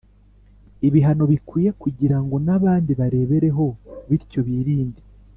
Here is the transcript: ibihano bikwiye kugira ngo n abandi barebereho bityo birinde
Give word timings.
ibihano 0.87 1.23
bikwiye 1.31 1.69
kugira 1.81 2.17
ngo 2.23 2.35
n 2.45 2.47
abandi 2.57 2.91
barebereho 2.99 3.65
bityo 4.09 4.39
birinde 4.47 5.01